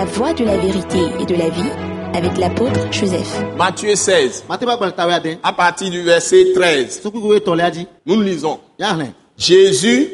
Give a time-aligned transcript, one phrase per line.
[0.00, 1.68] La voie de la vérité et de la vie
[2.14, 3.42] avec l'apôtre Joseph.
[3.58, 7.70] Matthieu 16, mate ba gbɛn tawia den à partir du verset 13, sukuku ye tɔlea
[7.70, 8.58] di nous lisons.
[9.36, 10.08] Jésus,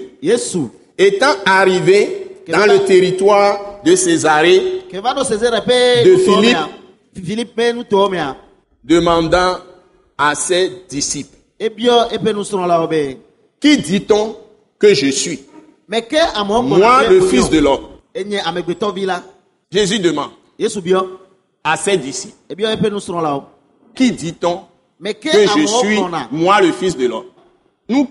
[0.99, 6.58] étant arrivé dans le territoire de Césarée, De Philippe.
[8.82, 9.58] demandant
[10.18, 13.18] à ses disciples, ebiɔ eƒe nusrɔ̃lawo be
[13.60, 14.34] Qui dit-on
[14.80, 15.44] que je suis?
[15.88, 17.87] Moi, le Fils de l'homme.
[19.77, 20.30] Jésus demande.
[21.62, 22.34] À ses disciples,
[22.91, 23.45] nusrɔ̃lawo
[23.95, 24.62] Qui dit-on
[25.02, 26.00] que je suis,
[26.30, 27.27] moi, le Fils de l'homme?
[27.88, 28.05] Le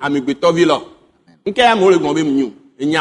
[0.00, 0.80] amegbetɔvi la.
[1.46, 1.52] Le
[2.80, 2.98] enye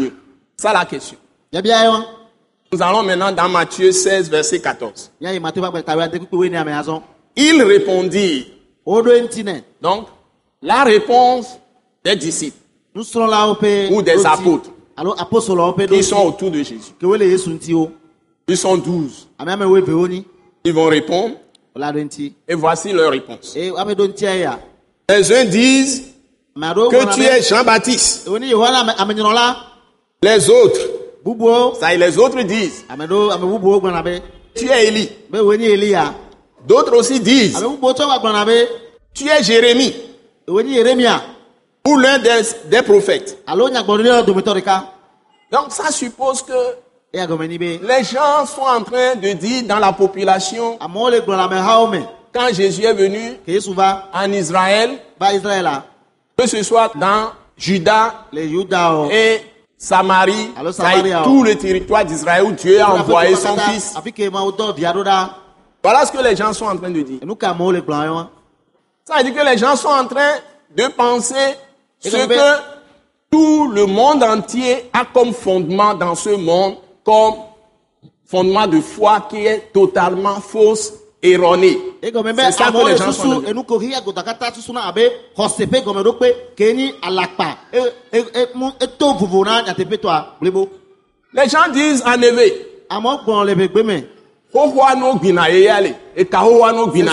[0.00, 0.12] le.
[0.56, 1.18] Ça question.
[1.52, 2.04] ye wa
[2.72, 5.10] Nous allons maintenant dans Matthieu 16, verset 14.
[5.20, 7.02] yayi mate ba gbɛn tawia den kpekpe wo ne ame azɔ
[7.36, 8.46] Ils répondirent.
[8.86, 10.06] woɖo eŋuti nɛ Donc,
[10.62, 11.58] la réponse
[12.02, 12.56] des disciples
[12.96, 14.70] nusrɔ̃lawo ƒe Ou des apôtres.
[14.96, 16.94] alo apostolowo ƒe qui sont autour de Jésus.
[18.48, 19.26] Ils sont douze.
[20.64, 21.34] Ils vont répondre.
[22.48, 23.54] Et voici leur réponse.
[23.54, 24.58] ya
[25.08, 26.14] Les uns disent
[26.54, 28.30] que tu es Jean-Baptiste.
[30.22, 30.80] Les autres,
[31.78, 32.84] ça y est, les autres disent.
[32.88, 34.20] Gblɔna be
[34.54, 35.10] tu es Élie.
[36.66, 37.62] D'autres aussi disent.
[39.12, 39.92] Tu es Jérémie
[41.86, 43.38] ou l'un des, des prophètes.
[43.46, 44.84] ɖeka
[45.52, 46.52] Donc ça suppose que
[47.12, 53.38] les gens sont en train de dire dans la population, quand Jésus est venu
[54.12, 54.98] en Israël,
[55.32, 55.84] israɛla
[56.36, 59.40] que ce soit dans Juda yudawo et
[59.78, 61.22] Samarie, hein.
[61.24, 63.94] tout le territoire d'Israël où Dieu a envoyé son fils.
[63.94, 65.30] ɖa
[65.82, 67.20] Voilà ce que les gens sont en train de dire.
[69.04, 70.32] Ça veut dire que les gens sont en train
[70.76, 71.56] de penser
[72.10, 72.60] ce donc, que
[73.30, 77.34] tout le monde entier a comme fondement dans ce monde, comme
[78.24, 81.78] fondement de foi qui est totalement fausse, erronée.
[82.02, 83.42] egɔme be C'est ça que les le gens sont
[91.32, 93.02] Les gens disent en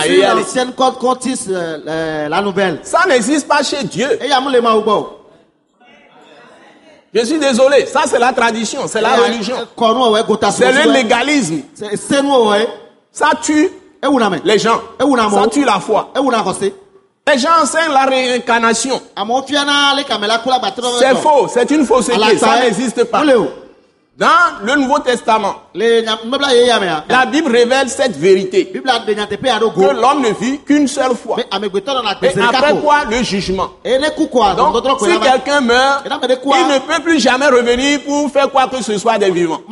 [0.02, 0.94] C'est l'ancienne code
[1.48, 2.80] euh, euh, la nouvelle.
[2.82, 4.08] Ça n'existe pas chez Dieu.
[7.14, 9.54] Je suis désolé, ça c'est la tradition, c'est la religion.
[9.76, 11.60] wɔwɔ egota C'est le légalisme.
[13.12, 13.70] Ça tue
[14.44, 14.80] les gens.
[15.00, 16.12] Ça tue la foi.
[17.26, 19.00] Les gens enseignent la réincarnation.
[20.98, 23.22] C'est faux, c'est une fausseté, ça n'existe pas.
[24.16, 28.78] Dans le Nouveau Testament, mea la Bible révèle cette vérité, que
[30.00, 31.36] l'homme ne vit qu'une seule fois.
[31.52, 33.70] nɔna Et après quoi, le jugement?
[33.84, 38.96] Donc, si quelqu'un meurt, il ne peut plus jamais revenir pour faire quoi que ce
[38.98, 39.62] soit des vivants.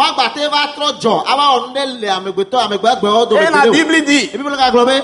[2.13, 3.71] amegbetɔ amegbegbewo dome Et la.
[3.71, 4.31] Bible dit,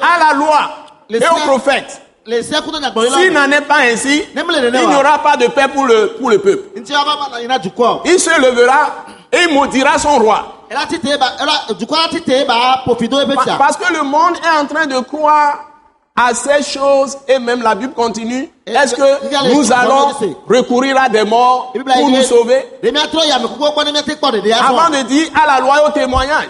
[0.02, 0.70] à la loi
[1.10, 4.98] et aux prophètes, s'il n'en est pas ainsi, il n'y pas.
[4.98, 6.70] aura pas de paix pour le, pour le peuple.
[6.76, 10.54] Il se levera et il maudira son roi.
[13.58, 15.64] Parce que le monde est en train de croire
[16.14, 18.50] à ces choses et même la Bible continue.
[18.66, 20.08] Est-ce que nous allons
[20.48, 22.64] recourir à des morts pour nous sauver?
[24.68, 26.48] Avant de dire à la loi au témoignage.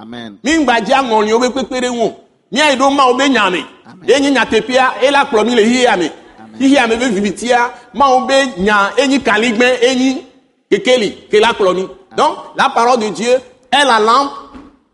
[0.00, 0.36] amen
[2.52, 2.78] Míŋgba dzi aŋɔliwo be kpekpeɖeŋu o.
[2.78, 3.64] Míayi ɖo mawo be nyame.
[3.86, 4.08] Amen.
[4.08, 6.10] Ye nye nyateƒea, ela kplɔ mí le xixea me.
[6.58, 10.24] Xixea me be vivitia, mawo be nya enyi kaligbe enyi
[10.70, 11.86] kekeli ke la kplɔ mí.
[12.16, 13.34] Donc la parole de Dieu
[13.70, 14.30] est la lampe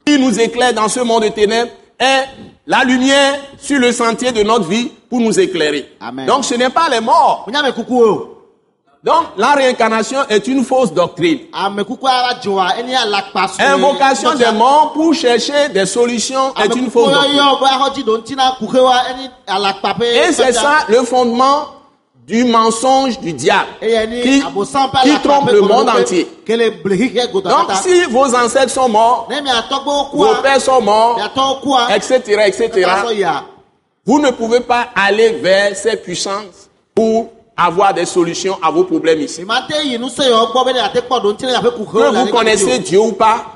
[0.04, 2.26] qui nous éclaire dans ce monde de ténèbres est
[2.66, 5.96] la lumière sur le sentier de notre vie pour nous éclairer.
[6.00, 6.26] Amen.
[6.26, 7.46] Donc ce n'est pas les morts.
[9.04, 11.40] Donc la réincarnation est une fausse doctrine.
[13.60, 17.38] Invocation des morts pour chercher des solutions est une fausse doctrine.
[20.00, 21.66] Et c'est ça le fondement
[22.26, 24.40] du mensonge du diable qui,
[25.22, 26.26] trompe le monde entier.
[26.46, 29.28] Donc si vos ancêtres sont morts,
[30.14, 31.20] vos pères sont morts,
[31.94, 32.90] etc., etc.,
[34.06, 39.20] vous ne pouvez pas aller vers ces puissances pour avoir des solutions à vos problèmes
[39.20, 39.42] ici.
[41.86, 43.52] Que vous connaissez Dieu ou pas,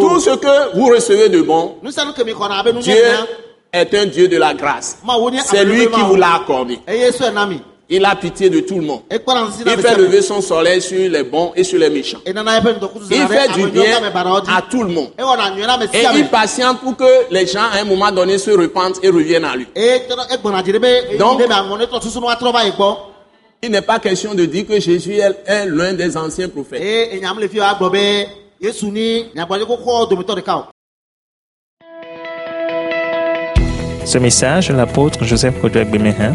[0.00, 1.76] tout ce que vous recevez de bon,
[2.80, 2.94] Dieu
[3.72, 4.98] est un Dieu de la grâce.
[5.46, 6.78] C'est lui qui vous l'a accordé.
[7.92, 9.00] Il a pitié de tout le monde.
[9.66, 12.18] Il fait lever son soleil sur les bons et sur les méchants.
[13.10, 13.98] Il fait du bien
[14.48, 15.10] à tout le monde.
[15.92, 19.44] Et il patiente pour que les gens, à un moment donné, se repentent et reviennent
[19.44, 19.66] à lui.
[21.18, 21.40] Donc-
[23.62, 26.80] Il n'est pas question de dire que Jésus est, l'un des anciens prophètes.
[34.06, 36.34] Ce message de l'apôtre Joseph Kodouak Bemehin